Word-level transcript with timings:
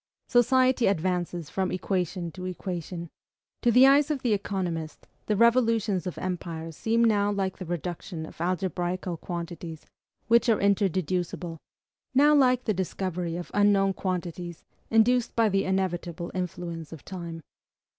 Society 0.27 0.87
advances 0.87 1.51
from 1.51 1.71
equation 1.71 2.31
to 2.31 2.45
equation. 2.47 3.11
To 3.61 3.69
the 3.71 3.85
eyes 3.85 4.09
of 4.09 4.23
the 4.23 4.33
economist, 4.33 5.05
the 5.27 5.35
revolutions 5.35 6.07
of 6.07 6.17
empires 6.17 6.75
seem 6.75 7.03
now 7.03 7.31
like 7.31 7.59
the 7.59 7.65
reduction 7.67 8.25
of 8.25 8.41
algebraical 8.41 9.17
quantities, 9.17 9.85
which 10.27 10.49
are 10.49 10.59
inter 10.59 10.87
deducible; 10.87 11.59
now 12.15 12.33
like 12.33 12.63
the 12.63 12.73
discovery 12.73 13.35
of 13.35 13.51
unknown 13.53 13.93
quantities, 13.93 14.63
induced 14.89 15.35
by 15.35 15.49
the 15.49 15.65
inevitable 15.65 16.31
influence 16.33 16.91
of 16.91 17.05
time. 17.05 17.41